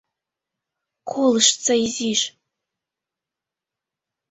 —Колыштса 1.09 1.73
изиш... 1.85 2.21